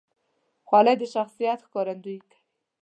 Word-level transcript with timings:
خولۍ 0.67 0.95
د 0.99 1.03
شخصیت 1.13 1.59
ښکارندویي 1.67 2.19
کوي. 2.29 2.39